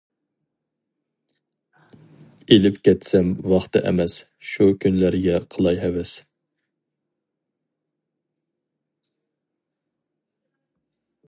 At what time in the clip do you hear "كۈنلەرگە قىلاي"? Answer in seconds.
4.85-5.81